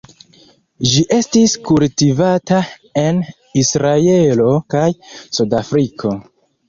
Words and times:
Ĝi 0.93 1.01
estis 1.17 1.53
kultivata 1.67 2.61
en 3.03 3.21
Israelo 3.65 4.49
kaj 4.77 4.87
Sudafriko. 5.19 6.21